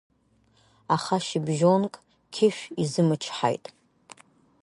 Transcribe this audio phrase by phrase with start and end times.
[0.95, 1.93] Аха шьыбжьонк
[2.33, 3.65] Кьышә изымычҳаит.